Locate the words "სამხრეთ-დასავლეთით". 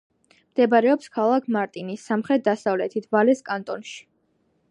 2.11-3.07